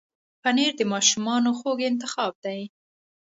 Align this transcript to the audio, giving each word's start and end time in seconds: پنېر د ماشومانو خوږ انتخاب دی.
پنېر 0.41 0.71
د 0.79 0.81
ماشومانو 0.93 1.49
خوږ 1.59 1.79
انتخاب 1.91 2.33
دی. 2.45 2.61